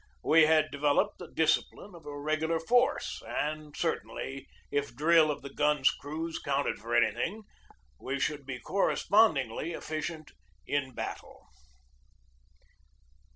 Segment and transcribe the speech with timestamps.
[0.23, 5.43] We had devel oped the discipline of a regular force, and certainly, if drill of
[5.43, 7.43] the guns' crews counted for anything,
[7.99, 10.31] we should be correspondingly efficient
[10.65, 11.45] in battle.